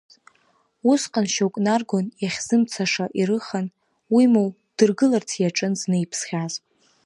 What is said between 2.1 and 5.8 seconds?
иахьзымцаша ирыхан, уимоу, ддыргыларц иаҿын